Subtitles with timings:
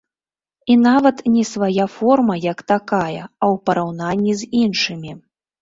[0.75, 5.11] І нават не свая форма як такая, а ў параўнанні з іншымі.